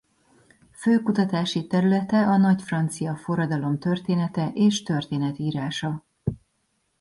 [0.73, 6.05] Fő kutatási területe a nagy francia forradalom története és történetírása.